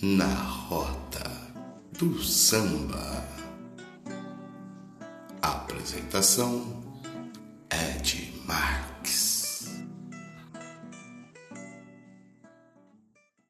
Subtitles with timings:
[0.00, 1.30] Na rota
[1.98, 3.28] do samba.
[5.42, 6.82] Apresentação
[7.70, 8.81] Ed Mar.